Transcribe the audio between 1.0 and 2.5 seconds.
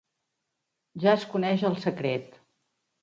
Ja es coneix el secret.